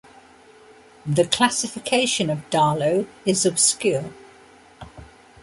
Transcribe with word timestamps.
The 1.05 1.27
classification 1.27 2.31
of 2.31 2.49
Dahalo 2.49 3.05
is 3.23 3.45
obscure. 3.45 4.11